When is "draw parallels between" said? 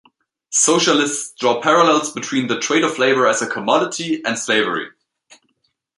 1.39-2.47